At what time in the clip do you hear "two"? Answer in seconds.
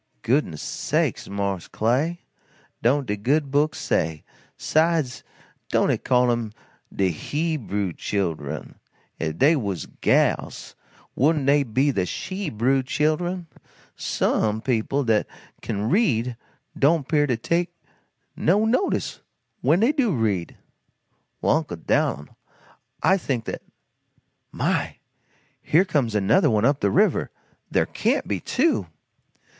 28.39-28.87